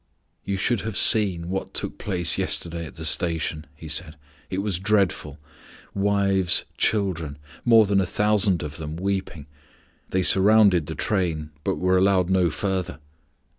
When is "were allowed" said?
11.77-12.31